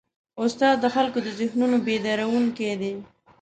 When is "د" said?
0.81-0.85, 1.25-1.27